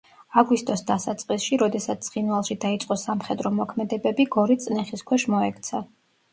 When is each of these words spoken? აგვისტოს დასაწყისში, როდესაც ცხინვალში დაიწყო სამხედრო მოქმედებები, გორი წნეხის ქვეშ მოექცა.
აგვისტოს 0.41 0.81
დასაწყისში, 0.87 1.59
როდესაც 1.63 2.07
ცხინვალში 2.09 2.59
დაიწყო 2.65 2.99
სამხედრო 3.03 3.55
მოქმედებები, 3.61 4.29
გორი 4.39 4.61
წნეხის 4.67 5.09
ქვეშ 5.13 5.31
მოექცა. 5.37 5.87